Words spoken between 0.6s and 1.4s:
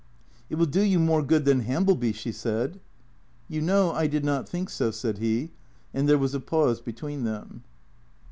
do you more